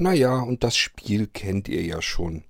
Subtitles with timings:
[0.00, 2.44] Naja, und das Spiel kennt ihr ja schon.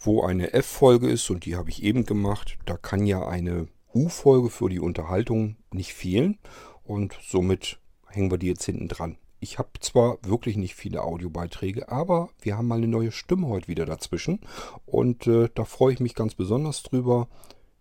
[0.00, 4.50] Wo eine F-Folge ist, und die habe ich eben gemacht, da kann ja eine U-Folge
[4.50, 6.38] für die Unterhaltung nicht fehlen.
[6.82, 9.16] Und somit hängen wir die jetzt hinten dran.
[9.38, 13.68] Ich habe zwar wirklich nicht viele Audiobeiträge, aber wir haben mal eine neue Stimme heute
[13.68, 14.40] wieder dazwischen.
[14.84, 17.28] Und äh, da freue ich mich ganz besonders drüber.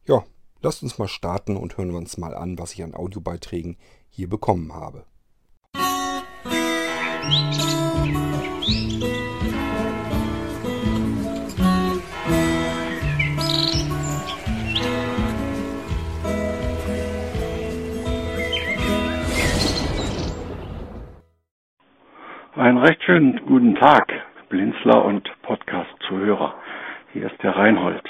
[0.06, 0.26] Ja,
[0.62, 3.78] lasst uns mal starten und hören wir uns mal an, was ich an Audiobeiträgen
[4.10, 5.06] hier bekommen habe.
[8.68, 8.80] Einen
[22.80, 24.12] recht schönen guten Tag,
[24.50, 26.54] Blinzler und Podcast-Zuhörer.
[27.14, 28.04] Hier ist der Reinhold.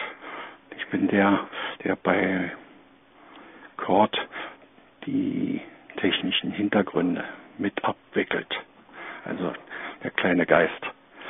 [0.76, 1.42] Ich bin der,
[1.84, 2.52] der bei
[3.76, 4.18] Cord
[5.06, 5.62] die
[5.98, 7.24] technischen Hintergründe
[7.60, 8.48] mit abwickelt.
[9.28, 9.54] Also
[10.04, 10.82] der kleine Geist.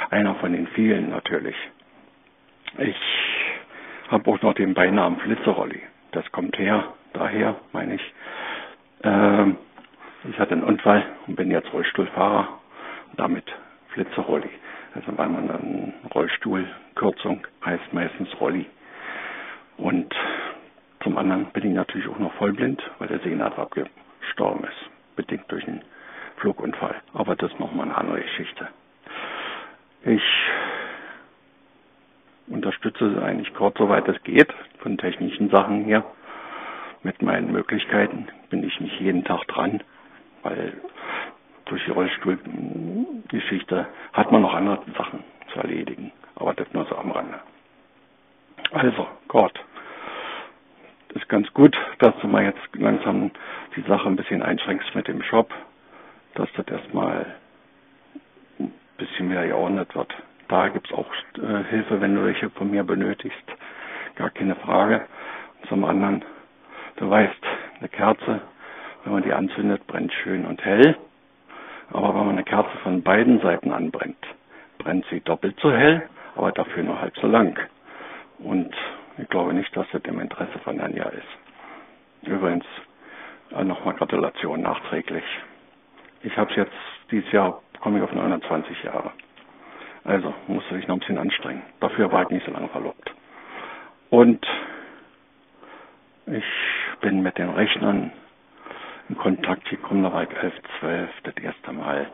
[0.10, 1.56] Einer von den vielen natürlich.
[2.78, 2.96] Ich
[4.10, 5.82] habe auch noch den Beinamen Flitzerolli.
[6.12, 8.14] Das kommt her, daher meine ich.
[9.04, 9.58] Ähm,
[10.30, 12.48] ich hatte einen Unfall und bin jetzt Rollstuhlfahrer
[13.16, 13.46] damit
[13.90, 14.50] Flitzerolli.
[14.94, 18.66] Also weil man dann Rollstuhlkürzung heißt meistens Rolli.
[19.78, 20.14] Und
[21.04, 25.68] zum anderen bin ich natürlich auch noch vollblind, weil der Sehnerv abgestorben ist, bedingt durch
[25.68, 25.82] einen
[26.38, 26.96] Flugunfall.
[27.14, 28.68] Aber das ist nochmal eine andere Geschichte.
[30.04, 30.24] Ich
[32.48, 36.04] unterstütze eigentlich kurz, soweit es geht, von technischen Sachen her.
[37.04, 39.84] Mit meinen Möglichkeiten bin ich nicht jeden Tag dran,
[40.44, 40.74] weil
[41.66, 45.24] durch die Rollstuhlgeschichte hat man noch andere Sachen
[45.54, 46.12] zu erledigen.
[46.36, 47.40] Aber das nur so am Rande.
[48.72, 49.60] Also, Gott.
[51.10, 53.32] Das ist ganz gut, dass du mal jetzt langsam
[53.76, 55.54] die Sache ein bisschen einschränkst mit dem Shop,
[56.36, 57.26] dass das erstmal
[58.60, 60.14] ein bisschen mehr geordnet wird.
[60.48, 63.44] Da gibt es auch äh, Hilfe, wenn du welche von mir benötigst.
[64.16, 65.06] Gar keine Frage.
[65.62, 66.24] Und zum anderen,
[66.98, 67.44] du weißt,
[67.80, 68.42] eine Kerze,
[69.04, 70.96] wenn man die anzündet, brennt schön und hell.
[71.92, 74.24] Aber wenn man eine Kerze von beiden Seiten anbrennt,
[74.78, 76.02] brennt sie doppelt so hell,
[76.36, 77.60] aber dafür nur halb so lang.
[78.40, 78.74] Und
[79.20, 81.28] ich glaube nicht, dass das im Interesse von Anja ist.
[82.28, 82.66] Übrigens,
[83.56, 85.24] äh, nochmal Gratulation nachträglich.
[86.24, 86.72] Ich habe es jetzt,
[87.12, 89.12] dieses Jahr komme ich auf 29 Jahre.
[90.04, 91.62] Also musste ich noch ein bisschen anstrengen.
[91.82, 93.14] Dafür war ich nicht so lange verlobt.
[94.10, 94.44] Und
[96.26, 96.46] ich
[97.02, 98.12] bin mit den Rechnern
[99.10, 102.08] in Kontakt gekommen, da war ich 11, 12, das erste Mal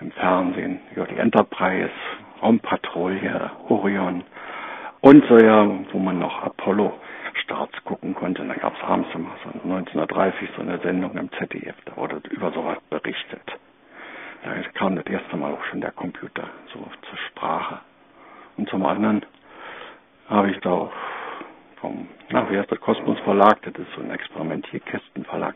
[0.00, 1.90] im Fernsehen, ja, die Enterprise,
[2.42, 4.24] Raumpatrouille, Orion
[5.00, 8.44] und so ja, wo man noch Apollo-Starts gucken konnte.
[8.44, 12.50] Da gab es abends immer so 1930 so eine Sendung im ZDF, da wurde über
[12.52, 13.42] sowas berichtet.
[14.44, 17.80] Da kam das erste Mal auch schon der Computer so zur Sprache.
[18.56, 19.24] Und zum anderen
[20.28, 20.92] habe ich da auch
[21.80, 25.54] vom, na, wie heißt der Kosmos Verlag, das ist so ein Experimentierkästenverlag,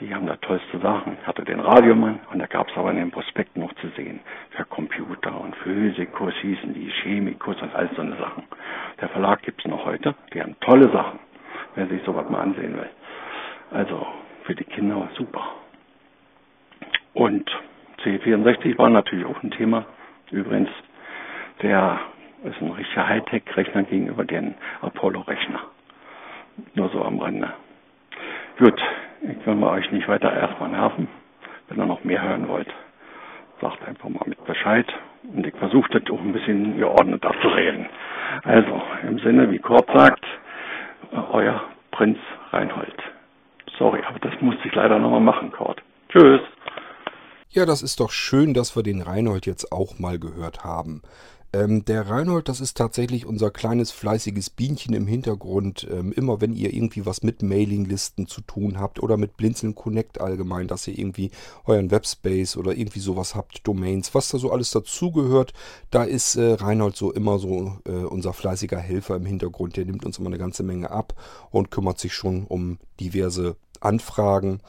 [0.00, 1.16] die haben da tollste Sachen.
[1.20, 4.20] Ich hatte den Radiomann und da gab es aber in den Prospekten noch zu sehen.
[4.50, 8.44] Für Computer und Physikus hießen die, Chemikus und all so eine Sachen.
[9.00, 10.14] Der Verlag gibt es noch heute.
[10.32, 11.18] Die haben tolle Sachen,
[11.74, 12.90] wer sich sowas mal ansehen will.
[13.72, 14.06] Also
[14.44, 15.42] für die Kinder super.
[17.14, 17.50] Und
[18.04, 19.84] C64 war natürlich auch ein Thema.
[20.30, 20.70] Übrigens,
[21.62, 21.98] der
[22.44, 25.60] ist ein richtiger Hightech-Rechner gegenüber den Apollo-Rechner.
[26.74, 27.52] Nur so am Rande.
[28.58, 28.80] Gut,
[29.22, 31.08] ich will mal euch nicht weiter erstmal nerven.
[31.68, 32.68] Wenn ihr noch mehr hören wollt,
[33.60, 34.86] sagt einfach mal mit Bescheid.
[35.34, 37.86] Und ich versuche das auch ein bisschen geordneter zu reden.
[38.44, 40.24] Also, im Sinne, wie Kurt sagt,
[41.32, 42.18] euer Prinz
[42.50, 42.94] Reinhold.
[43.78, 45.82] Sorry, aber das musste ich leider nochmal machen, Kurt.
[46.08, 46.40] Tschüss.
[47.50, 51.02] Ja, das ist doch schön, dass wir den Reinhold jetzt auch mal gehört haben.
[51.54, 55.88] Ähm, der Reinhold, das ist tatsächlich unser kleines fleißiges Bienchen im Hintergrund.
[55.90, 60.20] Ähm, immer wenn ihr irgendwie was mit Mailinglisten zu tun habt oder mit Blinzeln Connect
[60.20, 61.30] allgemein, dass ihr irgendwie
[61.64, 65.54] euren Webspace oder irgendwie sowas habt, Domains, was da so alles dazugehört,
[65.90, 69.78] da ist äh, Reinhold so immer so äh, unser fleißiger Helfer im Hintergrund.
[69.78, 71.14] Der nimmt uns immer eine ganze Menge ab
[71.50, 74.60] und kümmert sich schon um diverse Anfragen.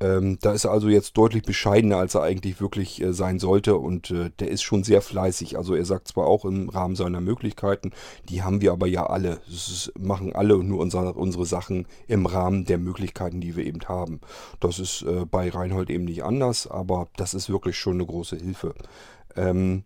[0.00, 3.76] Ähm, da ist er also jetzt deutlich bescheidener, als er eigentlich wirklich äh, sein sollte.
[3.76, 5.56] Und äh, der ist schon sehr fleißig.
[5.56, 7.92] Also er sagt zwar auch im Rahmen seiner Möglichkeiten,
[8.28, 9.40] die haben wir aber ja alle.
[9.46, 14.20] Das machen alle nur unser, unsere Sachen im Rahmen der Möglichkeiten, die wir eben haben.
[14.60, 18.36] Das ist äh, bei Reinhold eben nicht anders, aber das ist wirklich schon eine große
[18.36, 18.74] Hilfe.
[19.36, 19.84] Ähm,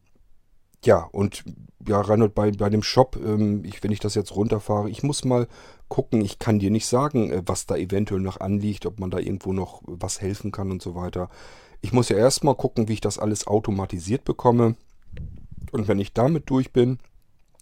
[0.85, 1.45] ja, und
[1.87, 5.25] ja, Reinhold, bei, bei dem Shop, ähm, ich, wenn ich das jetzt runterfahre, ich muss
[5.25, 5.49] mal
[5.89, 6.21] gucken.
[6.21, 9.53] Ich kann dir nicht sagen, äh, was da eventuell noch anliegt, ob man da irgendwo
[9.53, 11.29] noch was helfen kann und so weiter.
[11.81, 14.77] Ich muss ja erstmal gucken, wie ich das alles automatisiert bekomme.
[15.73, 16.99] Und wenn ich damit durch bin,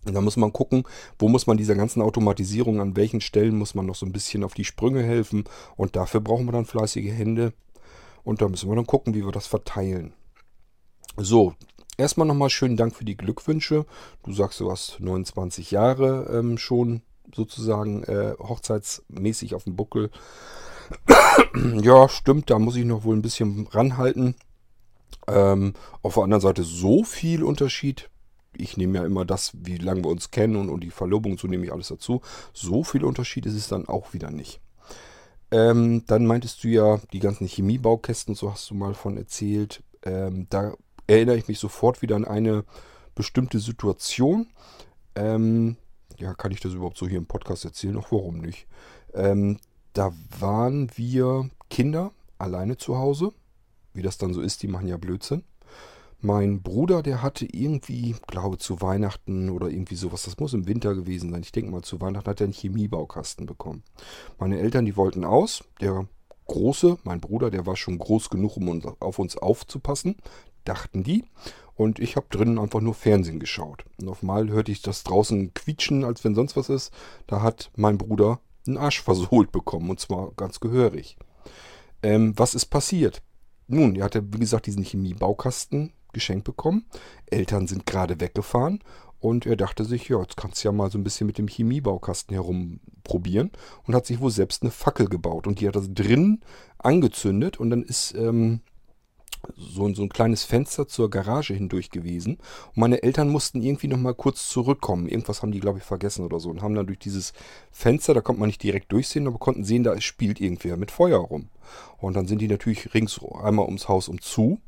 [0.05, 0.85] dann muss man gucken,
[1.19, 4.45] wo muss man dieser ganzen Automatisierung, an welchen Stellen muss man noch so ein bisschen
[4.45, 5.45] auf die Sprünge helfen.
[5.77, 7.53] Und dafür brauchen wir dann fleißige Hände.
[8.23, 10.13] Und da müssen wir dann gucken, wie wir das verteilen.
[11.17, 11.55] So,
[11.97, 13.87] erstmal nochmal schönen Dank für die Glückwünsche.
[14.23, 17.03] Du sagst, du hast 29 Jahre ähm, schon
[17.35, 20.11] sozusagen äh, hochzeitsmäßig auf dem Buckel.
[21.83, 24.37] ja, stimmt, da muss ich noch wohl ein bisschen ranhalten.
[25.27, 28.11] Ähm, auf der anderen Seite so viel Unterschied.
[28.57, 31.47] Ich nehme ja immer das, wie lange wir uns kennen und, und die Verlobung, so
[31.47, 32.23] nehme ich alles dazu.
[32.53, 34.61] So viel Unterschied ist es dann auch wieder nicht.
[35.51, 39.83] Ähm, dann meintest du ja, die ganzen Chemiebaukästen, so hast du mal von erzählt.
[40.03, 40.75] Ähm, da
[41.07, 42.65] erinnere ich mich sofort wieder an eine
[43.15, 44.49] bestimmte Situation.
[45.15, 45.77] Ähm,
[46.19, 47.97] ja, kann ich das überhaupt so hier im Podcast erzählen?
[47.97, 48.67] Auch warum nicht?
[49.15, 49.59] Ähm,
[49.93, 53.33] da waren wir Kinder alleine zu Hause.
[53.93, 55.45] Wie das dann so ist, die machen ja Blödsinn.
[56.21, 60.95] Mein Bruder, der hatte irgendwie, glaube zu Weihnachten oder irgendwie sowas, das muss im Winter
[60.95, 61.43] gewesen sein.
[61.43, 63.85] Ich denke mal, zu Weihnachten hat er einen Chemiebaukasten bekommen.
[64.39, 65.63] Meine Eltern, die wollten aus.
[65.81, 66.09] Der
[66.47, 70.17] Große, mein Bruder, der war schon groß genug, um auf uns aufzupassen,
[70.69, 71.25] dachten die.
[71.75, 73.85] Und ich habe drinnen einfach nur Fernsehen geschaut.
[74.01, 76.93] Und auf einmal hörte ich das draußen quietschen, als wenn sonst was ist.
[77.27, 79.91] Da hat mein Bruder einen Arsch versohlt bekommen.
[79.91, 81.19] Und zwar ganz gehörig.
[82.03, 83.23] Ähm, was ist passiert?
[83.69, 86.87] Nun, er hatte, wie gesagt, diesen Chemiebaukasten geschenkt bekommen.
[87.27, 88.83] Eltern sind gerade weggefahren.
[89.19, 91.49] Und er dachte sich, ja, jetzt kannst du ja mal so ein bisschen mit dem
[91.49, 93.51] Chemiebaukasten herumprobieren.
[93.85, 95.47] Und hat sich wohl selbst eine Fackel gebaut.
[95.47, 96.41] Und die hat das drin
[96.79, 97.59] angezündet.
[97.59, 98.61] Und dann ist ähm,
[99.57, 102.39] so, so ein kleines Fenster zur Garage hindurch gewesen.
[102.69, 105.09] Und meine Eltern mussten irgendwie noch mal kurz zurückkommen.
[105.09, 106.51] Irgendwas haben die, glaube ich, vergessen oder so.
[106.51, 107.33] Und haben dann durch dieses
[107.71, 111.19] Fenster, da konnte man nicht direkt durchsehen, aber konnten sehen, da spielt irgendwer mit Feuer
[111.19, 111.49] rum.
[111.99, 114.61] Und dann sind die natürlich rings einmal ums Haus um zu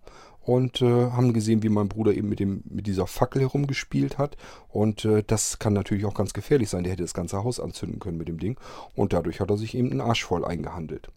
[0.48, 4.38] und äh, haben gesehen, wie mein Bruder eben mit, dem, mit dieser Fackel herumgespielt hat.
[4.70, 6.84] Und äh, das kann natürlich auch ganz gefährlich sein.
[6.84, 8.56] Der hätte das ganze Haus anzünden können mit dem Ding.
[8.94, 11.10] Und dadurch hat er sich eben einen Arsch voll eingehandelt.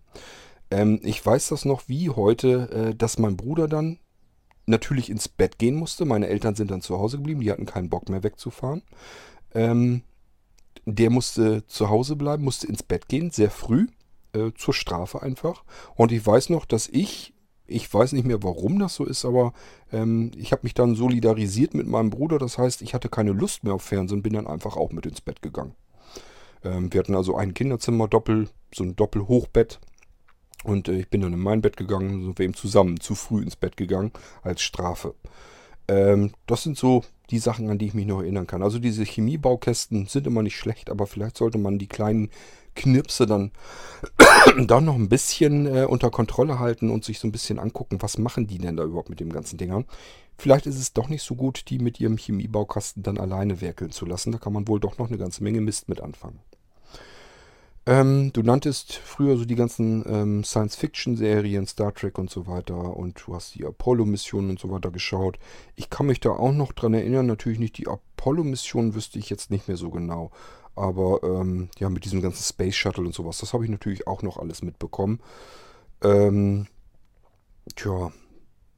[0.72, 4.00] Ähm, ich weiß das noch wie heute, äh, dass mein Bruder dann
[4.66, 6.06] natürlich ins Bett gehen musste.
[6.06, 8.82] Meine Eltern sind dann zu Hause geblieben, die hatten keinen Bock mehr wegzufahren.
[9.54, 10.04] Ähm,
[10.86, 13.88] der musste zu Hause bleiben, musste ins Bett gehen, sehr früh,
[14.34, 15.64] äh, zur Strafe einfach.
[15.96, 17.34] Und ich weiß noch, dass ich,
[17.68, 19.54] ich weiß nicht mehr, warum das so ist, aber
[19.92, 22.40] ähm, ich habe mich dann solidarisiert mit meinem Bruder.
[22.40, 25.06] Das heißt, ich hatte keine Lust mehr auf Fernsehen und bin dann einfach auch mit
[25.06, 25.76] ins Bett gegangen.
[26.64, 29.80] Ähm, wir hatten also ein Kinderzimmer, Doppel, so ein Doppelhochbett
[30.64, 33.42] und äh, ich bin dann in mein Bett gegangen, sind wir eben zusammen zu früh
[33.42, 34.12] ins Bett gegangen
[34.44, 35.16] als Strafe.
[35.88, 38.62] Ähm, das sind so die Sachen, an die ich mich noch erinnern kann.
[38.62, 42.30] Also diese Chemiebaukästen sind immer nicht schlecht, aber vielleicht sollte man die kleinen
[42.76, 43.52] Knirpse dann,
[44.68, 48.18] dann noch ein bisschen äh, unter Kontrolle halten und sich so ein bisschen angucken, was
[48.18, 49.86] machen die denn da überhaupt mit dem ganzen Dingern.
[50.38, 54.06] Vielleicht ist es doch nicht so gut, die mit ihrem Chemiebaukasten dann alleine werkeln zu
[54.06, 54.32] lassen.
[54.32, 56.40] Da kann man wohl doch noch eine ganze Menge Mist mit anfangen.
[57.88, 63.24] Ähm, du nanntest früher so die ganzen ähm, Science-Fiction-Serien, Star Trek und so weiter und
[63.26, 65.40] du hast die Apollo-Missionen und so weiter geschaut.
[65.76, 69.50] Ich kann mich da auch noch dran erinnern, natürlich nicht die Apollo-Missionen wüsste ich jetzt
[69.50, 70.30] nicht mehr so genau.
[70.76, 74.22] Aber ähm, ja, mit diesem ganzen Space Shuttle und sowas, das habe ich natürlich auch
[74.22, 75.20] noch alles mitbekommen.
[76.04, 76.68] Ähm,
[77.76, 78.12] tja,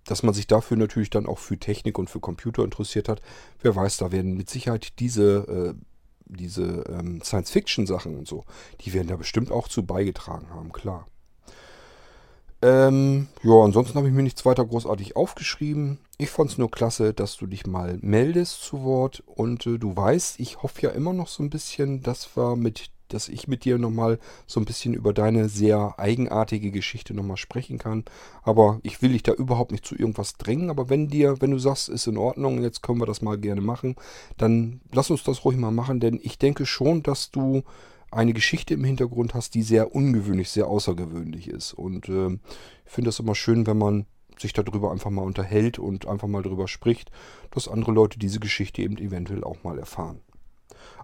[0.06, 3.22] dass man sich dafür natürlich dann auch für Technik und für Computer interessiert hat.
[3.62, 5.86] Wer weiß, da werden mit Sicherheit diese äh,
[6.34, 8.46] diese ähm, Science-Fiction-Sachen und so,
[8.82, 11.08] die werden da bestimmt auch zu beigetragen haben, klar.
[12.64, 16.00] Ähm, ja, ansonsten habe ich mir nichts weiter großartig aufgeschrieben.
[16.18, 19.22] Ich fand es nur klasse, dass du dich mal meldest zu Wort.
[19.26, 22.90] Und äh, du weißt, ich hoffe ja immer noch so ein bisschen, dass wir mit
[23.14, 27.78] dass ich mit dir nochmal so ein bisschen über deine sehr eigenartige Geschichte nochmal sprechen
[27.78, 28.04] kann.
[28.44, 30.70] Aber ich will dich da überhaupt nicht zu irgendwas drängen.
[30.70, 33.62] Aber wenn dir, wenn du sagst, ist in Ordnung, jetzt können wir das mal gerne
[33.62, 33.96] machen,
[34.38, 37.64] dann lass uns das ruhig mal machen, denn ich denke schon, dass du
[38.12, 41.74] eine Geschichte im Hintergrund hast, die sehr ungewöhnlich, sehr außergewöhnlich ist.
[41.74, 42.38] Und äh,
[42.86, 44.06] ich finde das immer schön, wenn man
[44.40, 47.12] sich darüber einfach mal unterhält und einfach mal darüber spricht,
[47.52, 50.22] dass andere Leute diese Geschichte eben eventuell auch mal erfahren.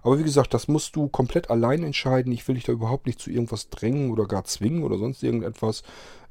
[0.02, 2.32] Aber wie gesagt, das musst du komplett allein entscheiden.
[2.32, 5.82] Ich will dich da überhaupt nicht zu irgendwas drängen oder gar zwingen oder sonst irgendetwas.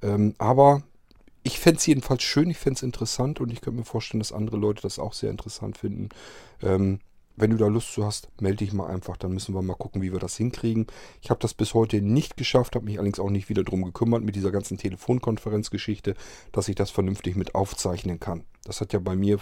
[0.01, 0.83] Ähm, aber
[1.43, 4.33] ich fände es jedenfalls schön, ich fände es interessant und ich könnte mir vorstellen, dass
[4.33, 6.09] andere Leute das auch sehr interessant finden.
[6.61, 6.99] Ähm,
[7.39, 9.15] wenn du da Lust zu hast, melde dich mal einfach.
[9.15, 10.87] Dann müssen wir mal gucken, wie wir das hinkriegen.
[11.21, 14.23] Ich habe das bis heute nicht geschafft, habe mich allerdings auch nicht wieder darum gekümmert
[14.23, 16.15] mit dieser ganzen Telefonkonferenzgeschichte,
[16.51, 18.43] dass ich das vernünftig mit aufzeichnen kann.
[18.65, 19.39] Das hat ja bei mir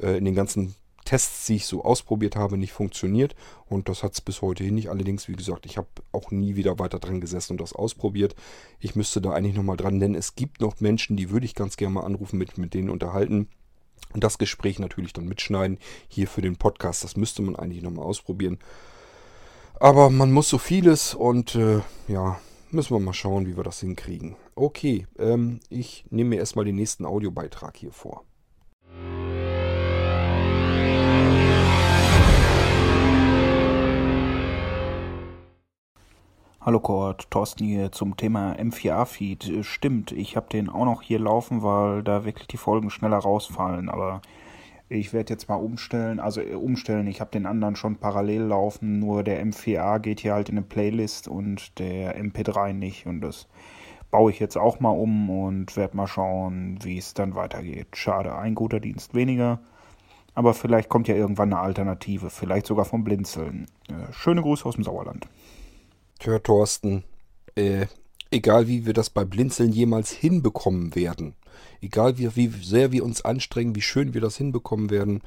[0.00, 3.34] äh, in den ganzen Tests, die ich so ausprobiert habe, nicht funktioniert.
[3.66, 4.88] Und das hat es bis heute hin nicht.
[4.88, 8.34] Allerdings, wie gesagt, ich habe auch nie wieder weiter dran gesessen und das ausprobiert.
[8.80, 11.76] Ich müsste da eigentlich nochmal dran, denn es gibt noch Menschen, die würde ich ganz
[11.76, 13.48] gerne mal anrufen, mit, mit denen unterhalten.
[14.12, 17.04] Und das Gespräch natürlich dann mitschneiden hier für den Podcast.
[17.04, 18.58] Das müsste man eigentlich nochmal ausprobieren.
[19.80, 22.38] Aber man muss so vieles und äh, ja,
[22.70, 24.36] müssen wir mal schauen, wie wir das hinkriegen.
[24.54, 28.24] Okay, ähm, ich nehme mir erstmal den nächsten Audiobeitrag hier vor.
[36.66, 39.66] Hallo Kurt, Thorsten hier zum Thema M4A-Feed.
[39.66, 43.90] Stimmt, ich habe den auch noch hier laufen, weil da wirklich die Folgen schneller rausfallen.
[43.90, 44.22] Aber
[44.88, 47.06] ich werde jetzt mal umstellen, also äh, umstellen.
[47.06, 50.64] Ich habe den anderen schon parallel laufen, nur der M4A geht hier halt in eine
[50.64, 53.04] Playlist und der MP3 nicht.
[53.04, 53.46] Und das
[54.10, 57.88] baue ich jetzt auch mal um und werde mal schauen, wie es dann weitergeht.
[57.94, 59.60] Schade, ein guter Dienst weniger.
[60.34, 63.66] Aber vielleicht kommt ja irgendwann eine Alternative, vielleicht sogar vom Blinzeln.
[63.90, 65.28] Äh, schöne Grüße aus dem Sauerland.
[66.18, 67.04] Tja, Thorsten,
[67.54, 67.86] äh,
[68.30, 71.34] egal wie wir das bei Blinzeln jemals hinbekommen werden,
[71.80, 75.22] egal wie, wie sehr wir uns anstrengen, wie schön wir das hinbekommen werden,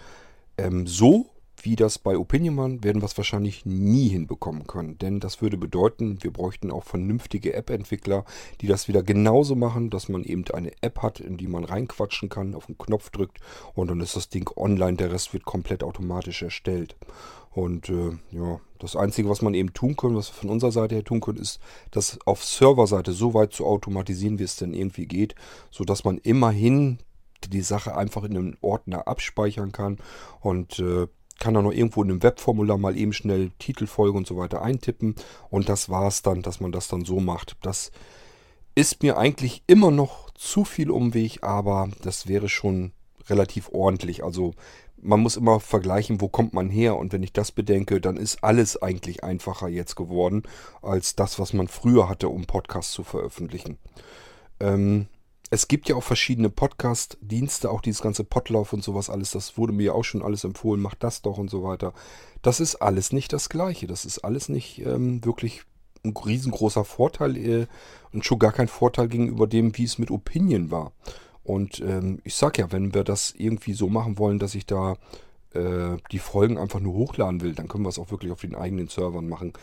[0.57, 1.29] ähm, so
[1.61, 4.97] wie das bei Opinionman werden wir es wahrscheinlich nie hinbekommen können.
[4.99, 8.25] Denn das würde bedeuten, wir bräuchten auch vernünftige App-Entwickler,
[8.61, 12.29] die das wieder genauso machen, dass man eben eine App hat, in die man reinquatschen
[12.29, 13.39] kann, auf den Knopf drückt
[13.73, 16.95] und dann ist das Ding online, der Rest wird komplett automatisch erstellt.
[17.57, 20.93] Und äh, ja, das Einzige, was man eben tun können, was wir von unserer Seite
[20.93, 21.59] her tun können, ist,
[21.89, 25.33] das auf Serverseite so weit zu automatisieren, wie es denn irgendwie geht,
[25.71, 26.99] sodass man immerhin
[27.47, 29.97] die Sache einfach in einem Ordner abspeichern kann
[30.39, 31.07] und äh,
[31.39, 35.15] kann dann noch irgendwo in einem Webformular mal eben schnell Titelfolge und so weiter eintippen
[35.49, 37.57] und das war es dann, dass man das dann so macht.
[37.63, 37.91] Das
[38.75, 42.91] ist mir eigentlich immer noch zu viel Umweg, aber das wäre schon
[43.29, 44.23] relativ ordentlich.
[44.23, 44.53] Also
[45.01, 46.97] man muss immer vergleichen, wo kommt man her.
[46.97, 50.43] Und wenn ich das bedenke, dann ist alles eigentlich einfacher jetzt geworden,
[50.81, 53.77] als das, was man früher hatte, um Podcasts zu veröffentlichen.
[54.59, 55.07] Ähm,
[55.49, 59.31] es gibt ja auch verschiedene Podcast-Dienste, auch dieses ganze Podlauf und sowas alles.
[59.31, 61.93] Das wurde mir ja auch schon alles empfohlen, macht das doch und so weiter.
[62.41, 63.87] Das ist alles nicht das Gleiche.
[63.87, 65.63] Das ist alles nicht ähm, wirklich
[66.03, 67.67] ein riesengroßer Vorteil äh,
[68.11, 70.91] und schon gar kein Vorteil gegenüber dem, wie es mit Opinion war.
[71.47, 74.97] Und ähm, ich sag ja, wenn wir das irgendwie so machen wollen, dass ich da
[75.53, 78.53] äh, die Folgen einfach nur hochladen will, dann können wir es auch wirklich auf den
[78.53, 79.53] eigenen Servern machen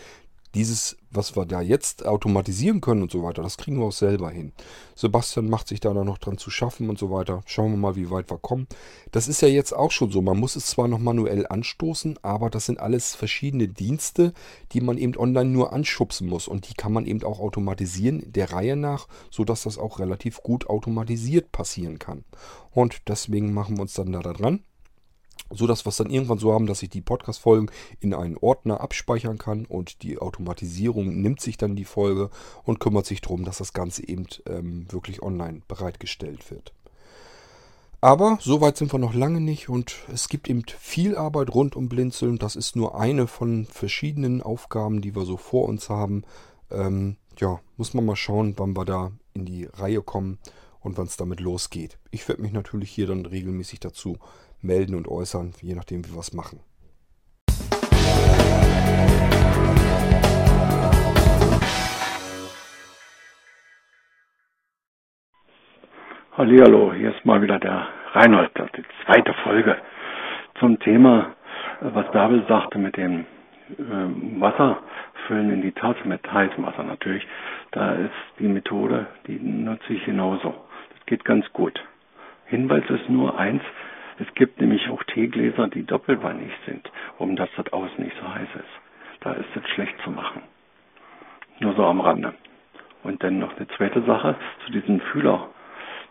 [0.55, 4.31] dieses, was wir da jetzt automatisieren können und so weiter, das kriegen wir auch selber
[4.31, 4.53] hin.
[4.95, 7.43] Sebastian macht sich da noch dran zu schaffen und so weiter.
[7.47, 8.67] Schauen wir mal, wie weit wir kommen.
[9.11, 10.23] Das ist ja jetzt auch schon so.
[10.23, 14.33] Man muss es zwar noch manuell anstoßen, aber das sind alles verschiedene Dienste,
[14.73, 16.49] die man eben online nur anschubsen muss.
[16.49, 20.69] Und die kann man eben auch automatisieren, der Reihe nach, sodass das auch relativ gut
[20.69, 22.25] automatisiert passieren kann.
[22.71, 24.61] Und deswegen machen wir uns dann da dran
[25.51, 28.81] so dass wir es dann irgendwann so haben, dass ich die Podcast-Folgen in einen Ordner
[28.81, 32.31] abspeichern kann und die Automatisierung nimmt sich dann die Folge
[32.65, 36.73] und kümmert sich darum, dass das Ganze eben ähm, wirklich online bereitgestellt wird.
[38.01, 41.75] Aber so weit sind wir noch lange nicht und es gibt eben viel Arbeit rund
[41.75, 42.39] um Blinzeln.
[42.39, 46.23] Das ist nur eine von verschiedenen Aufgaben, die wir so vor uns haben.
[46.71, 50.39] Ähm, ja, muss man mal schauen, wann wir da in die Reihe kommen
[50.81, 51.99] und wann es damit losgeht.
[52.11, 54.19] Ich werde mich natürlich hier dann regelmäßig dazu
[54.65, 56.61] melden und äußern, je nachdem, wie wir es machen.
[66.37, 69.77] Hallo, hier ist mal wieder der Reinhold, die zweite Folge
[70.59, 71.37] zum Thema,
[71.81, 73.21] was Bärbel sagte mit dem
[73.71, 74.83] äh, Wasser
[75.27, 77.25] füllen in die Tasse mit heißem Wasser natürlich.
[77.71, 80.55] Da ist die Methode, die nutze ich genauso.
[80.91, 81.81] Das geht ganz gut.
[82.47, 83.63] Hinweis ist nur eins,
[84.19, 88.49] es gibt nämlich auch Teegläser, die doppelwandig sind, um dass das Außen nicht so heiß
[88.55, 89.21] ist.
[89.21, 90.43] Da ist es schlecht zu machen.
[91.61, 92.35] Nur so am Rande.
[93.03, 95.49] Und dann noch eine zweite Sache zu diesem Fühler.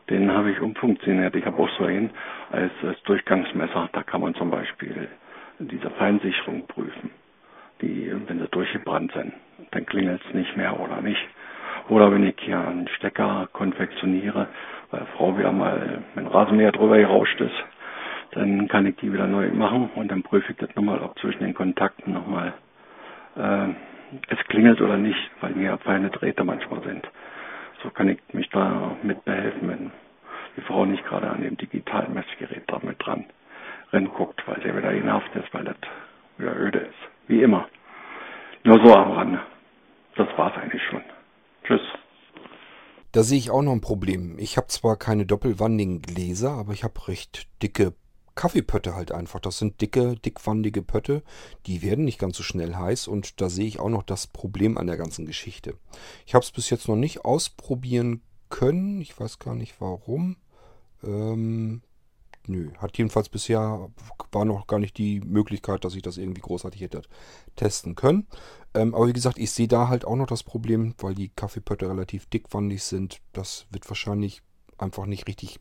[0.10, 1.36] Den habe ich umfunktioniert.
[1.36, 2.12] Ich habe auch so einen
[2.52, 3.90] als, als Durchgangsmesser.
[3.94, 5.08] Da kann man zum Beispiel
[5.60, 7.12] diese Feinsicherung prüfen.
[7.82, 9.34] Die, wenn sie durchgebrannt sind,
[9.72, 11.26] dann klingelt es nicht mehr oder nicht.
[11.90, 14.48] Oder wenn ich hier einen Stecker konfektioniere,
[14.92, 17.64] weil Frau wieder mal mein Rasenmäher drüber gerauscht ist,
[18.36, 21.44] dann kann ich die wieder neu machen und dann prüfe ich das nochmal, ob zwischen
[21.44, 22.54] den Kontakten nochmal
[23.36, 23.70] äh,
[24.30, 27.08] es klingelt oder nicht, weil mir feine Drähte manchmal sind.
[27.82, 29.92] So kann ich mich da mit behelfen, wenn
[30.56, 33.26] die Frau nicht gerade an dem digitalen Messgerät da mit dran
[34.16, 35.76] guckt, weil der wieder genervt ist, weil das
[36.38, 37.28] wieder öde ist.
[37.28, 37.68] Wie immer.
[38.64, 39.40] Nur so am Rande.
[40.16, 41.02] Das war's eigentlich schon.
[41.64, 41.82] Tschüss.
[43.12, 44.38] Da sehe ich auch noch ein Problem.
[44.40, 47.94] Ich habe zwar keine doppelwandigen Gläser, aber ich habe recht dicke
[48.36, 49.40] Kaffeepötte halt einfach.
[49.40, 51.24] Das sind dicke, dickwandige Pötte.
[51.66, 54.78] Die werden nicht ganz so schnell heiß und da sehe ich auch noch das Problem
[54.78, 55.76] an der ganzen Geschichte.
[56.26, 59.02] Ich habe es bis jetzt noch nicht ausprobieren können.
[59.02, 60.38] Ich weiß gar nicht warum.
[61.04, 61.82] Ähm,
[62.48, 62.72] nö.
[62.78, 63.90] Hat jedenfalls bisher,
[64.32, 67.02] war noch gar nicht die Möglichkeit, dass ich das irgendwie großartig hätte
[67.56, 68.28] testen können.
[68.74, 71.88] Ähm, aber wie gesagt, ich sehe da halt auch noch das Problem, weil die Kaffeepötte
[71.88, 73.22] relativ dickwandig sind.
[73.32, 74.42] Das wird wahrscheinlich
[74.78, 75.60] einfach nicht richtig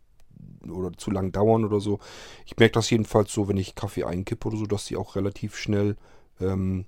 [0.69, 1.99] oder zu lang dauern oder so.
[2.47, 5.57] Ich merke das jedenfalls so, wenn ich Kaffee einkippe oder so, dass die auch relativ
[5.57, 5.97] schnell
[6.41, 6.85] ähm,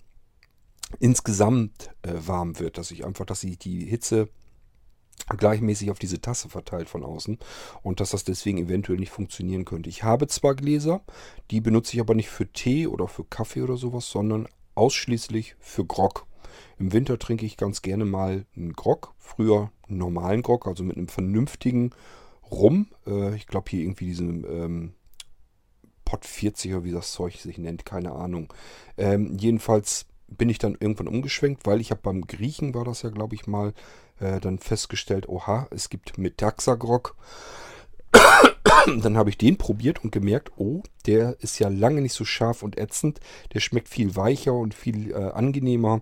[1.00, 2.78] insgesamt äh, warm wird.
[2.78, 4.28] Dass ich einfach, dass sie die Hitze
[5.36, 7.38] gleichmäßig auf diese Tasse verteilt von außen
[7.82, 9.88] und dass das deswegen eventuell nicht funktionieren könnte.
[9.88, 11.02] Ich habe zwar Gläser,
[11.50, 15.84] die benutze ich aber nicht für Tee oder für Kaffee oder sowas, sondern ausschließlich für
[15.84, 16.26] Grog.
[16.78, 20.96] Im Winter trinke ich ganz gerne mal einen Grog, früher einen normalen Grog, also mit
[20.96, 21.90] einem vernünftigen
[22.54, 22.88] Rum.
[23.06, 24.92] Äh, ich glaube hier irgendwie diesen ähm,
[26.04, 28.52] Pot 40 oder wie das Zeug sich nennt, keine Ahnung.
[28.96, 33.10] Ähm, jedenfalls bin ich dann irgendwann umgeschwenkt, weil ich habe beim Griechen war das ja,
[33.10, 33.72] glaube ich mal,
[34.20, 37.16] äh, dann festgestellt, oha, es gibt Metaxagrog.
[39.02, 42.62] dann habe ich den probiert und gemerkt, oh, der ist ja lange nicht so scharf
[42.62, 43.20] und ätzend.
[43.52, 46.00] Der schmeckt viel weicher und viel äh, angenehmer.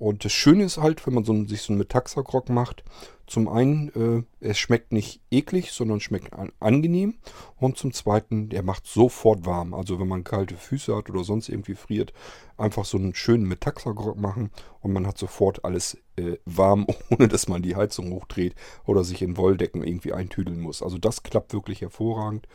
[0.00, 2.84] Und das Schöne ist halt, wenn man so, sich so einen Metaxa-Grog macht,
[3.26, 7.18] zum einen, äh, es schmeckt nicht eklig, sondern schmeckt an, angenehm.
[7.58, 9.74] Und zum zweiten, der macht sofort warm.
[9.74, 12.14] Also wenn man kalte Füße hat oder sonst irgendwie friert,
[12.56, 17.46] einfach so einen schönen Metaxa-Grog machen und man hat sofort alles äh, warm, ohne dass
[17.46, 18.54] man die Heizung hochdreht
[18.86, 20.82] oder sich in Wolldecken irgendwie eintüdeln muss.
[20.82, 22.48] Also das klappt wirklich hervorragend.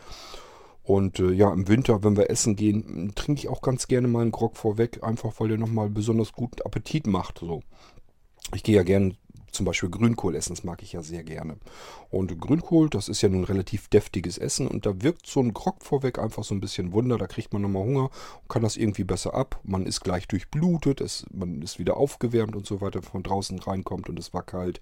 [0.86, 4.22] Und äh, ja, im Winter, wenn wir essen gehen, trinke ich auch ganz gerne mal
[4.22, 7.40] einen Grog vorweg, einfach weil der nochmal besonders guten Appetit macht.
[7.40, 7.64] So.
[8.54, 9.16] Ich gehe ja gerne
[9.56, 11.58] zum Beispiel Grünkohl essen, das mag ich ja sehr gerne.
[12.12, 15.84] Und Grünkohl, das ist ja nun relativ deftiges Essen und da wirkt so ein Grog
[15.84, 18.04] vorweg einfach so ein bisschen Wunder, da kriegt man nochmal Hunger
[18.42, 19.60] und kann das irgendwie besser ab.
[19.64, 24.10] Man ist gleich durchblutet, es, man ist wieder aufgewärmt und so weiter, von draußen reinkommt
[24.10, 24.82] und es war kalt.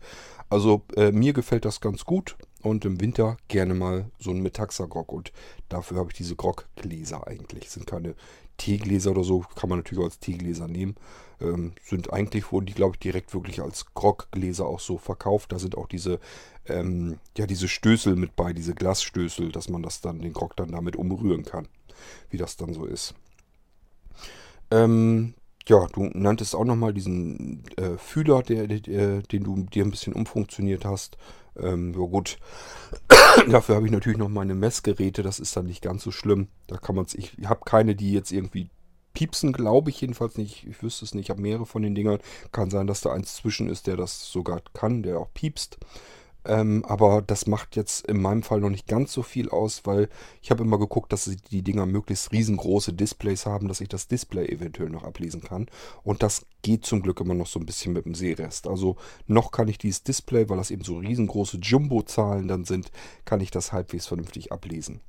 [0.49, 5.11] Also äh, mir gefällt das ganz gut und im Winter gerne mal so ein Metaxa-Grog
[5.11, 5.31] und
[5.69, 7.69] dafür habe ich diese Groggläser eigentlich.
[7.69, 8.15] Sind keine
[8.57, 10.95] Teegläser oder so, kann man natürlich auch als Teegläser nehmen.
[11.41, 15.51] Ähm, sind eigentlich, wurden die, glaube ich, direkt wirklich als Groggläser auch so verkauft.
[15.51, 16.19] Da sind auch diese,
[16.65, 20.71] ähm, ja, diese Stößel mit bei, diese Glasstößel, dass man das dann, den Grog dann
[20.71, 21.67] damit umrühren kann.
[22.29, 23.13] Wie das dann so ist.
[24.71, 25.33] Ähm,
[25.67, 30.13] ja, du nanntest auch nochmal diesen äh, Fühler, der, der, den du dir ein bisschen
[30.13, 31.17] umfunktioniert hast.
[31.57, 32.37] Ähm, ja gut,
[33.49, 36.47] dafür habe ich natürlich noch meine Messgeräte, das ist dann nicht ganz so schlimm.
[36.67, 38.69] Da kann man ich habe keine, die jetzt irgendwie
[39.13, 40.65] piepsen, glaube ich jedenfalls nicht.
[40.67, 42.19] Ich wüsste es nicht, ich habe mehrere von den Dingern.
[42.51, 45.77] Kann sein, dass da eins zwischen ist, der das sogar kann, der auch piepst.
[46.45, 50.09] Ähm, aber das macht jetzt in meinem Fall noch nicht ganz so viel aus, weil
[50.41, 54.47] ich habe immer geguckt, dass die Dinger möglichst riesengroße Displays haben, dass ich das Display
[54.47, 55.67] eventuell noch ablesen kann.
[56.03, 58.67] Und das geht zum Glück immer noch so ein bisschen mit dem Seerest.
[58.67, 62.91] Also noch kann ich dieses Display, weil das eben so riesengroße Jumbo-Zahlen dann sind,
[63.25, 65.01] kann ich das halbwegs vernünftig ablesen.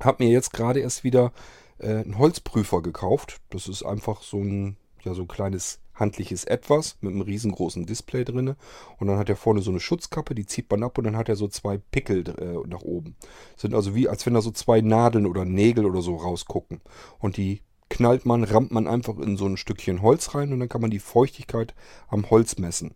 [0.00, 1.32] Hab mir jetzt gerade erst wieder
[1.78, 3.40] äh, einen Holzprüfer gekauft.
[3.50, 8.24] Das ist einfach so ein, ja, so ein kleines handliches Etwas mit einem riesengroßen Display
[8.24, 8.54] drin.
[8.98, 11.28] Und dann hat er vorne so eine Schutzkappe, die zieht man ab und dann hat
[11.28, 13.16] er so zwei Pickel äh, nach oben.
[13.56, 16.80] Sind also wie, als wenn da so zwei Nadeln oder Nägel oder so rausgucken.
[17.18, 20.68] Und die knallt man, rammt man einfach in so ein Stückchen Holz rein und dann
[20.68, 21.74] kann man die Feuchtigkeit
[22.08, 22.94] am Holz messen.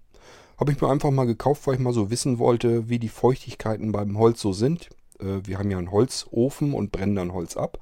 [0.59, 3.93] Habe ich mir einfach mal gekauft, weil ich mal so wissen wollte, wie die Feuchtigkeiten
[3.93, 4.91] beim Holz so sind.
[5.21, 7.79] Äh, wir haben ja einen Holzofen und brennen dann Holz ab.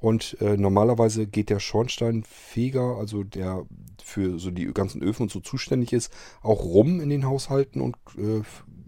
[0.00, 3.66] Und äh, normalerweise geht der Schornsteinfeger, also der
[4.02, 7.96] für so die ganzen Öfen und so zuständig ist, auch rum in den Haushalten und
[8.16, 8.42] äh,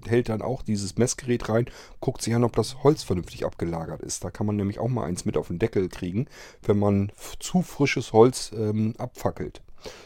[0.09, 1.67] hält dann auch dieses Messgerät rein,
[2.01, 4.25] guckt sich an, ob das Holz vernünftig abgelagert ist.
[4.25, 6.27] Da kann man nämlich auch mal eins mit auf den Deckel kriegen,
[6.63, 9.63] wenn man zu frisches Holz ähm, abfackelt.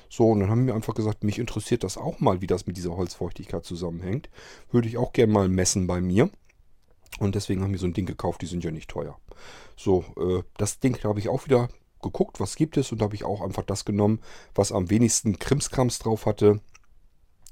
[0.09, 2.77] So, und dann haben wir einfach gesagt, mich interessiert das auch mal, wie das mit
[2.77, 4.31] dieser Holzfeuchtigkeit zusammenhängt.
[4.71, 6.31] Würde ich auch gerne mal messen bei mir.
[7.19, 9.19] Und deswegen haben wir so ein Ding gekauft, die sind ja nicht teuer.
[9.77, 11.69] So, äh, das Ding habe ich auch wieder
[12.03, 14.21] geguckt, was gibt es und habe ich auch einfach das genommen,
[14.55, 16.61] was am wenigsten Krimskrams drauf hatte.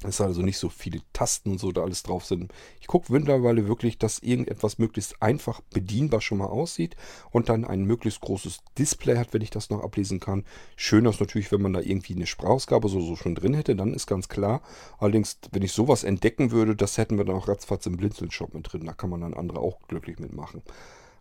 [0.07, 2.53] Es also nicht so viele Tasten und so da alles drauf sind.
[2.79, 6.95] Ich gucke mittlerweile wirklich, dass irgendetwas möglichst einfach bedienbar schon mal aussieht
[7.31, 10.45] und dann ein möglichst großes Display hat, wenn ich das noch ablesen kann.
[10.77, 13.95] Schön ist natürlich, wenn man da irgendwie eine Sprachausgabe so, so schon drin hätte, dann
[13.95, 14.61] ist ganz klar.
[14.99, 18.71] Allerdings, wenn ich sowas entdecken würde, das hätten wir dann auch ratzfatz im Blinzeln-Shop mit
[18.71, 18.85] drin.
[18.85, 20.63] Da kann man dann andere auch glücklich mitmachen.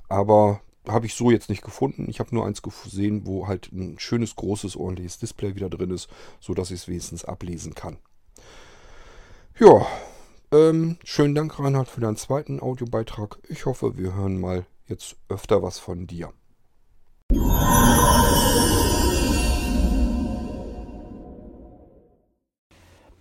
[0.09, 2.07] Aber habe ich so jetzt nicht gefunden.
[2.09, 6.09] Ich habe nur eins gesehen, wo halt ein schönes, großes, ordentliches Display wieder drin ist,
[6.39, 7.97] sodass ich es wenigstens ablesen kann.
[9.59, 9.85] Ja,
[10.51, 13.39] ähm, schönen Dank, Reinhard, für deinen zweiten Audiobeitrag.
[13.47, 16.33] Ich hoffe, wir hören mal jetzt öfter was von dir.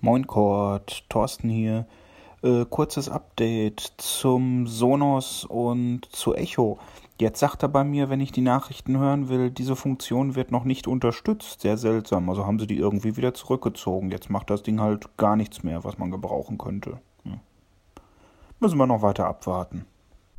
[0.01, 1.87] Moin Kurt, Thorsten hier.
[2.43, 6.81] Äh, kurzes Update zum Sonos und zu Echo.
[7.21, 10.65] Jetzt sagt er bei mir, wenn ich die Nachrichten hören will, diese Funktion wird noch
[10.65, 11.61] nicht unterstützt.
[11.61, 12.29] Sehr seltsam.
[12.29, 14.11] Also haben sie die irgendwie wieder zurückgezogen.
[14.11, 17.01] Jetzt macht das Ding halt gar nichts mehr, was man gebrauchen könnte.
[17.25, 17.41] Hm.
[18.59, 19.85] Müssen wir noch weiter abwarten.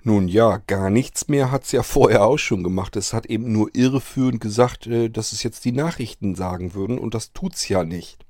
[0.05, 2.97] Nun ja, gar nichts mehr hat's ja vorher auch schon gemacht.
[2.97, 7.13] Es hat eben nur irreführend gesagt, äh, dass es jetzt die Nachrichten sagen würden und
[7.13, 8.22] das tut's ja nicht.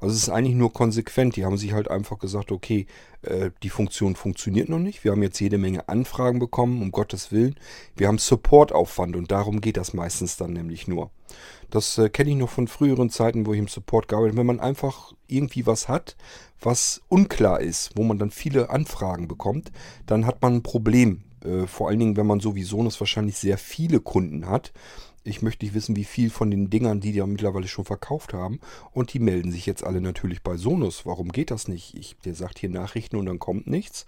[0.00, 1.36] Also es ist eigentlich nur konsequent.
[1.36, 2.86] Die haben sich halt einfach gesagt, okay,
[3.22, 5.04] äh, die Funktion funktioniert noch nicht.
[5.04, 7.56] Wir haben jetzt jede Menge Anfragen bekommen, um Gottes Willen.
[7.96, 11.10] Wir haben Supportaufwand und darum geht das meistens dann nämlich nur.
[11.70, 14.38] Das äh, kenne ich noch von früheren Zeiten, wo ich im Support gearbeitet habe.
[14.38, 16.16] Wenn man einfach irgendwie was hat,
[16.60, 19.72] was unklar ist, wo man dann viele Anfragen bekommt,
[20.06, 21.22] dann hat man ein Problem.
[21.44, 24.72] Äh, vor allen Dingen, wenn man sowieso noch wahrscheinlich sehr viele Kunden hat.
[25.26, 28.32] Ich möchte nicht wissen, wie viel von den Dingern, die die ja mittlerweile schon verkauft
[28.32, 28.60] haben.
[28.92, 31.04] Und die melden sich jetzt alle natürlich bei Sonus.
[31.04, 31.94] Warum geht das nicht?
[31.94, 34.06] Ich, der sagt hier Nachrichten und dann kommt nichts.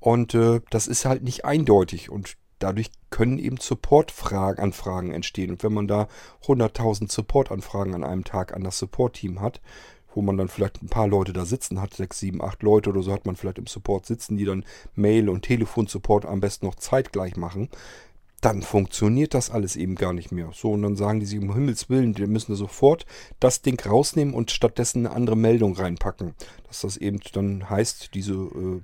[0.00, 2.10] Und äh, das ist halt nicht eindeutig.
[2.10, 5.50] Und dadurch können eben Support-Anfragen entstehen.
[5.50, 6.08] Und wenn man da
[6.44, 9.60] 100.000 Support-Anfragen an einem Tag an das Support-Team hat,
[10.14, 13.02] wo man dann vielleicht ein paar Leute da sitzen hat, sechs, sieben, acht Leute oder
[13.02, 14.64] so hat man vielleicht im Support sitzen, die dann
[14.94, 17.68] Mail- und Telefonsupport am besten noch zeitgleich machen,
[18.44, 20.50] dann funktioniert das alles eben gar nicht mehr.
[20.52, 23.06] So, und dann sagen die sich, um Himmels Willen, wir müssen sofort
[23.40, 26.34] das Ding rausnehmen und stattdessen eine andere Meldung reinpacken.
[26.68, 28.80] Dass das eben dann heißt, diese äh,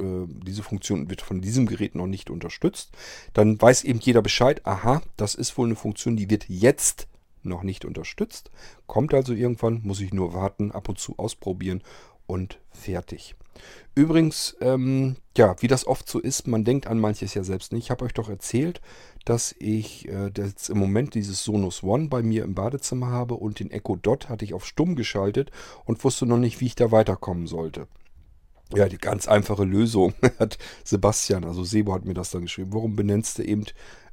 [0.00, 2.90] äh, diese Funktion wird von diesem Gerät noch nicht unterstützt,
[3.34, 7.06] dann weiß eben jeder Bescheid, aha, das ist wohl eine Funktion, die wird jetzt
[7.42, 8.50] noch nicht unterstützt.
[8.86, 11.82] Kommt also irgendwann, muss ich nur warten, ab und zu ausprobieren
[12.26, 13.36] und fertig.
[13.94, 17.84] Übrigens, ähm, ja, wie das oft so ist, man denkt an manches ja selbst nicht.
[17.84, 18.80] Ich habe euch doch erzählt,
[19.24, 23.58] dass ich äh, jetzt im Moment dieses Sonos One bei mir im Badezimmer habe und
[23.58, 25.50] den Echo Dot hatte ich auf stumm geschaltet
[25.84, 27.88] und wusste noch nicht, wie ich da weiterkommen sollte.
[28.74, 32.72] Ja, die ganz einfache Lösung hat Sebastian, also Sebo hat mir das dann geschrieben.
[32.72, 33.64] Warum benennst du eben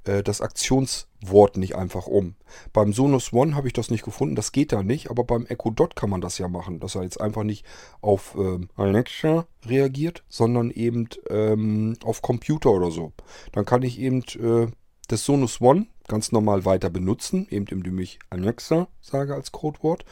[0.05, 2.35] äh, das Aktionswort nicht einfach um?
[2.71, 5.69] Beim Sonos One habe ich das nicht gefunden, das geht da nicht, aber beim Echo
[5.71, 7.65] Dot kann man das ja machen, dass er jetzt einfach nicht
[8.01, 13.13] auf ähm, Alexa reagiert, sondern eben ähm, auf Computer oder so.
[13.51, 14.67] Dann kann ich eben äh,
[15.07, 20.05] das Sonos One ganz normal weiter benutzen, eben indem ich Alexa sage als Codewort.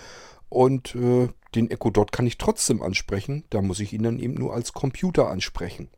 [0.50, 3.44] Und äh, den Echo Dot kann ich trotzdem ansprechen.
[3.50, 5.90] Da muss ich ihn dann eben nur als Computer ansprechen.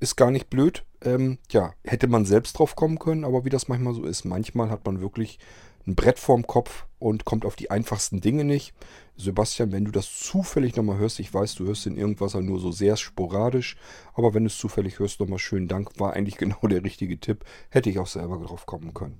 [0.00, 0.84] Ist gar nicht blöd.
[1.04, 4.24] Ähm, ja, hätte man selbst drauf kommen können, aber wie das manchmal so ist.
[4.24, 5.38] Manchmal hat man wirklich
[5.86, 8.74] ein Brett vorm Kopf und kommt auf die einfachsten Dinge nicht.
[9.16, 12.72] Sebastian, wenn du das zufällig nochmal hörst, ich weiß, du hörst in irgendwas nur so
[12.72, 13.76] sehr sporadisch,
[14.14, 17.44] aber wenn du es zufällig hörst, nochmal schönen Dank, war eigentlich genau der richtige Tipp.
[17.68, 19.18] Hätte ich auch selber drauf kommen können.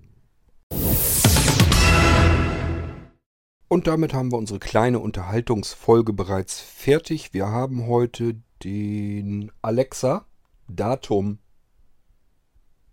[3.69, 7.35] Und damit haben wir unsere kleine Unterhaltungsfolge bereits fertig.
[7.35, 10.27] Wir haben heute den Alexa
[10.69, 11.39] Datum.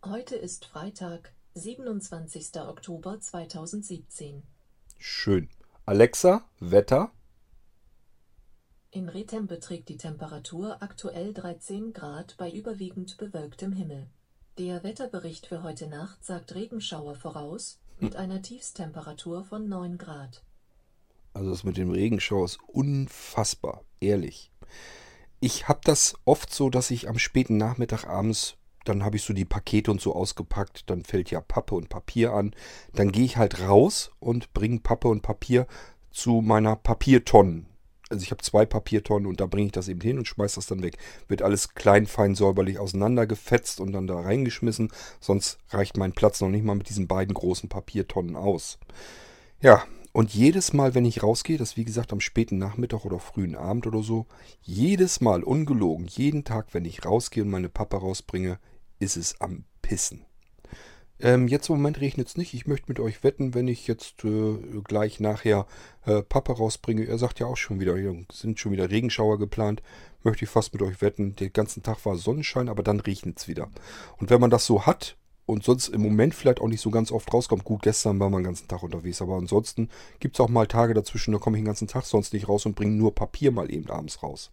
[0.03, 2.59] Heute ist Freitag, 27.
[2.59, 4.41] Oktober 2017.
[4.97, 5.47] Schön.
[5.85, 7.11] Alexa, Wetter.
[8.89, 14.07] In Rethem beträgt die Temperatur aktuell 13 Grad bei überwiegend bewölktem Himmel.
[14.57, 20.43] Der Wetterbericht für heute Nacht sagt Regenschauer voraus mit einer Tiefstemperatur von 9 Grad.
[21.33, 24.51] Also das mit dem Regenschauer ist unfassbar, ehrlich.
[25.39, 29.33] Ich habe das oft so, dass ich am späten Nachmittag abends, dann habe ich so
[29.33, 32.55] die Pakete und so ausgepackt, dann fällt ja Pappe und Papier an.
[32.93, 35.67] Dann gehe ich halt raus und bringe Pappe und Papier
[36.11, 37.65] zu meiner Papiertonne.
[38.09, 40.67] Also ich habe zwei Papiertonnen und da bringe ich das eben hin und schmeiße das
[40.67, 40.97] dann weg.
[41.29, 44.91] Wird alles klein, fein, säuberlich auseinandergefetzt und dann da reingeschmissen.
[45.21, 48.79] Sonst reicht mein Platz noch nicht mal mit diesen beiden großen Papiertonnen aus.
[49.61, 53.55] Ja, und jedes Mal, wenn ich rausgehe, das wie gesagt am späten Nachmittag oder frühen
[53.55, 54.25] Abend oder so,
[54.61, 58.59] jedes Mal ungelogen, jeden Tag, wenn ich rausgehe und meine Papa rausbringe,
[59.01, 60.25] ist es am Pissen.
[61.19, 62.53] Ähm, jetzt im Moment regnet es nicht.
[62.53, 65.67] Ich möchte mit euch wetten, wenn ich jetzt äh, gleich nachher
[66.05, 67.05] äh, Papa rausbringe.
[67.05, 67.95] Er sagt ja auch schon wieder,
[68.31, 69.83] sind schon wieder Regenschauer geplant.
[70.23, 71.35] Möchte ich fast mit euch wetten.
[71.35, 73.69] Den ganzen Tag war Sonnenschein, aber dann regnet es wieder.
[74.17, 77.11] Und wenn man das so hat, und sonst im Moment vielleicht auch nicht so ganz
[77.11, 77.65] oft rauskommt.
[77.65, 80.93] Gut, gestern war man den ganzen Tag unterwegs, aber ansonsten gibt es auch mal Tage
[80.93, 83.69] dazwischen, da komme ich den ganzen Tag sonst nicht raus und bringe nur Papier mal
[83.69, 84.51] eben abends raus.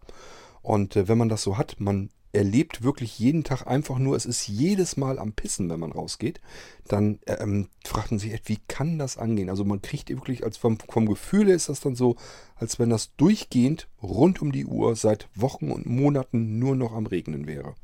[0.60, 4.26] Und äh, wenn man das so hat, man erlebt wirklich jeden Tag einfach nur, es
[4.26, 6.40] ist jedes Mal am Pissen, wenn man rausgeht,
[6.86, 9.50] dann ähm, fragt man sich, wie kann das angehen?
[9.50, 12.16] Also man kriegt wirklich, als vom, vom Gefühl ist das dann so,
[12.56, 17.06] als wenn das durchgehend rund um die Uhr seit Wochen und Monaten nur noch am
[17.06, 17.74] Regnen wäre.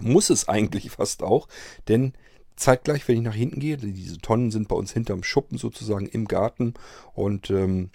[0.00, 1.48] Muss es eigentlich fast auch,
[1.88, 2.12] denn
[2.54, 6.26] zeitgleich, wenn ich nach hinten gehe, diese Tonnen sind bei uns hinterm Schuppen sozusagen im
[6.26, 6.74] Garten
[7.14, 7.90] und ähm,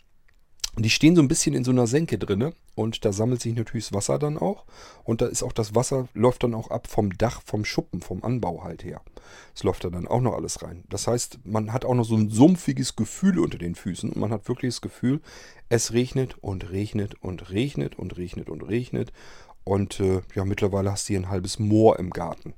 [0.78, 3.88] Die stehen so ein bisschen in so einer Senke drinne und da sammelt sich natürlich
[3.88, 4.66] das Wasser dann auch.
[5.04, 8.24] Und da ist auch das Wasser, läuft dann auch ab vom Dach, vom Schuppen, vom
[8.24, 9.02] Anbau halt her.
[9.54, 10.86] Es läuft da dann auch noch alles rein.
[10.90, 14.12] Das heißt, man hat auch noch so ein sumpfiges Gefühl unter den Füßen.
[14.12, 15.20] Und man hat wirklich das Gefühl,
[15.68, 19.12] es regnet und regnet und regnet und regnet und regnet.
[19.66, 22.54] Und äh, ja, mittlerweile hast du hier ein halbes Moor im Garten.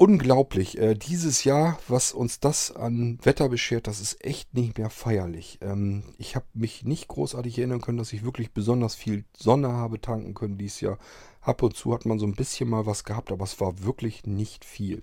[0.00, 0.78] Unglaublich.
[0.78, 5.58] Äh, dieses Jahr, was uns das an Wetter beschert, das ist echt nicht mehr feierlich.
[5.60, 10.00] Ähm, ich habe mich nicht großartig erinnern können, dass ich wirklich besonders viel Sonne habe
[10.00, 10.96] tanken können dieses Jahr.
[11.42, 14.24] Ab und zu hat man so ein bisschen mal was gehabt, aber es war wirklich
[14.24, 15.02] nicht viel.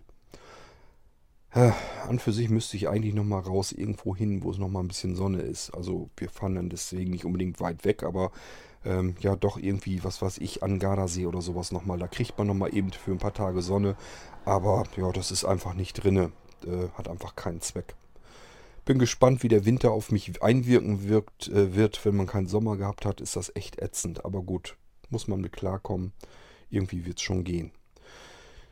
[1.52, 1.74] Äh,
[2.08, 5.16] an für sich müsste ich eigentlich nochmal raus irgendwo hin, wo es nochmal ein bisschen
[5.16, 5.70] Sonne ist.
[5.76, 8.32] Also wir fahren dann deswegen nicht unbedingt weit weg, aber
[8.84, 12.00] ähm, ja doch irgendwie, was weiß ich, an Gardasee oder sowas nochmal.
[12.00, 13.96] Da kriegt man nochmal eben für ein paar Tage Sonne.
[14.48, 16.32] Aber ja, das ist einfach nicht drinne.
[16.66, 17.96] Äh, hat einfach keinen Zweck.
[18.86, 22.06] Bin gespannt, wie der Winter auf mich einwirken wirkt, äh, wird.
[22.06, 24.24] Wenn man keinen Sommer gehabt hat, ist das echt ätzend.
[24.24, 24.78] Aber gut,
[25.10, 26.14] muss man mit klarkommen.
[26.70, 27.72] Irgendwie wird es schon gehen.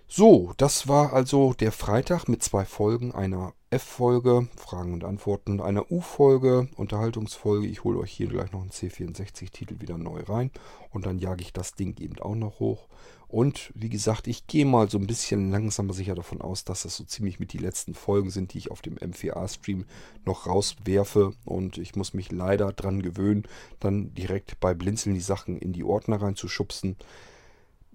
[0.08, 5.92] So, das war also der Freitag mit zwei Folgen, einer F-Folge, Fragen und Antworten, einer
[5.92, 7.68] U-Folge, Unterhaltungsfolge.
[7.68, 10.52] Ich hole euch hier gleich noch einen C64-Titel wieder neu rein
[10.92, 12.88] und dann jage ich das Ding eben auch noch hoch.
[13.28, 16.96] Und wie gesagt, ich gehe mal so ein bisschen langsam sicher davon aus, dass das
[16.96, 19.86] so ziemlich mit die letzten Folgen sind, die ich auf dem M4A-Stream
[20.24, 21.34] noch rauswerfe.
[21.44, 23.44] Und ich muss mich leider dran gewöhnen,
[23.80, 26.96] dann direkt bei Blinzeln die Sachen in die Ordner reinzuschubsen.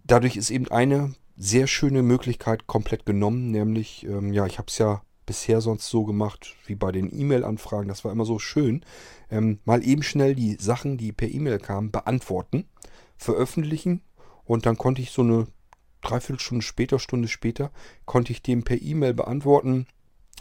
[0.04, 4.76] Dadurch ist eben eine sehr schöne Möglichkeit komplett genommen, nämlich, ähm, ja, ich habe es
[4.76, 8.84] ja bisher sonst so gemacht wie bei den E-Mail-Anfragen, das war immer so schön,
[9.30, 12.68] ähm, mal eben schnell die Sachen, die per E-Mail kamen, beantworten,
[13.16, 14.02] veröffentlichen
[14.44, 15.46] und dann konnte ich so eine
[16.02, 17.70] Dreiviertelstunde später, Stunde später,
[18.04, 19.86] konnte ich dem per E-Mail beantworten,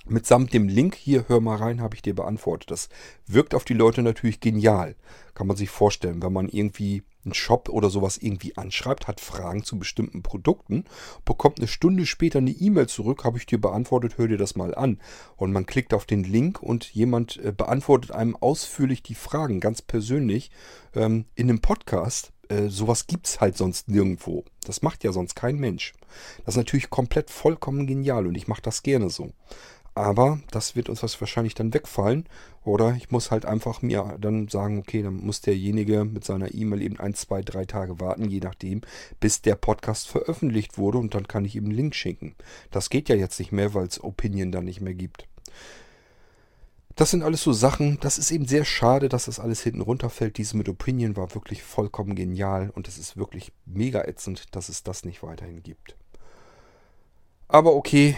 [0.06, 2.72] Mitsamt dem Link hier, hör mal rein, habe ich dir beantwortet.
[2.72, 2.90] Das
[3.28, 4.96] wirkt auf die Leute natürlich genial.
[5.36, 9.64] Kann man sich vorstellen, wenn man irgendwie einen Shop oder sowas irgendwie anschreibt, hat Fragen
[9.64, 10.86] zu bestimmten Produkten,
[11.26, 14.74] bekommt eine Stunde später eine E-Mail zurück, habe ich dir beantwortet, hör dir das mal
[14.76, 15.00] an.
[15.36, 19.82] Und man klickt auf den Link und jemand äh, beantwortet einem ausführlich die Fragen, ganz
[19.82, 20.52] persönlich,
[20.96, 22.32] ähm, in einem Podcast.
[22.48, 24.44] Äh, sowas gibt es halt sonst nirgendwo.
[24.66, 25.94] Das macht ja sonst kein Mensch.
[26.46, 29.34] Das ist natürlich komplett vollkommen genial und ich mache das gerne so.
[30.00, 32.24] Aber das wird uns wahrscheinlich dann wegfallen.
[32.64, 36.82] Oder ich muss halt einfach mir dann sagen, okay, dann muss derjenige mit seiner E-Mail
[36.82, 38.80] eben ein, zwei, drei Tage warten, je nachdem,
[39.20, 42.36] bis der Podcast veröffentlicht wurde und dann kann ich ihm einen Link schicken.
[42.72, 45.28] Das geht ja jetzt nicht mehr, weil es Opinion dann nicht mehr gibt.
[46.96, 50.38] Das sind alles so Sachen, das ist eben sehr schade, dass das alles hinten runterfällt.
[50.38, 54.82] Diese mit Opinion war wirklich vollkommen genial und es ist wirklich mega ätzend, dass es
[54.82, 55.98] das nicht weiterhin gibt.
[57.50, 58.16] Aber okay,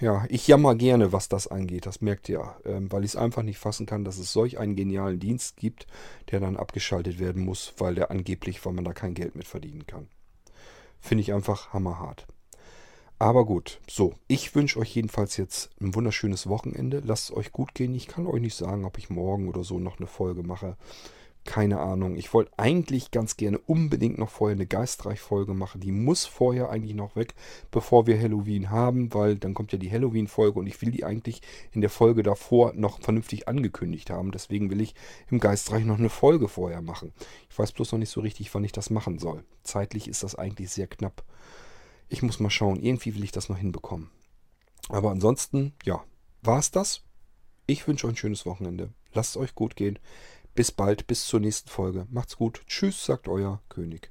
[0.00, 3.42] ja, ich jammer gerne, was das angeht, das merkt ihr, ähm, weil ich es einfach
[3.42, 5.86] nicht fassen kann, dass es solch einen genialen Dienst gibt,
[6.30, 9.86] der dann abgeschaltet werden muss, weil der angeblich, weil man da kein Geld mit verdienen
[9.86, 10.08] kann.
[11.00, 12.26] Finde ich einfach hammerhart.
[13.20, 17.02] Aber gut, so, ich wünsche euch jedenfalls jetzt ein wunderschönes Wochenende.
[17.04, 17.92] Lasst es euch gut gehen.
[17.94, 20.76] Ich kann euch nicht sagen, ob ich morgen oder so noch eine Folge mache.
[21.48, 22.18] Keine Ahnung.
[22.18, 25.80] Ich wollte eigentlich ganz gerne unbedingt noch vorher eine Geistreich-Folge machen.
[25.80, 27.34] Die muss vorher eigentlich noch weg,
[27.70, 31.40] bevor wir Halloween haben, weil dann kommt ja die Halloween-Folge und ich will die eigentlich
[31.72, 34.30] in der Folge davor noch vernünftig angekündigt haben.
[34.30, 34.94] Deswegen will ich
[35.30, 37.14] im Geistreich noch eine Folge vorher machen.
[37.48, 39.42] Ich weiß bloß noch nicht so richtig, wann ich das machen soll.
[39.62, 41.24] Zeitlich ist das eigentlich sehr knapp.
[42.10, 42.78] Ich muss mal schauen.
[42.78, 44.10] Irgendwie will ich das noch hinbekommen.
[44.90, 46.04] Aber ansonsten, ja,
[46.42, 47.04] war es das.
[47.66, 48.90] Ich wünsche euch ein schönes Wochenende.
[49.14, 49.98] Lasst es euch gut gehen.
[50.58, 52.08] Bis bald, bis zur nächsten Folge.
[52.10, 52.62] Macht's gut.
[52.66, 54.10] Tschüss, sagt euer König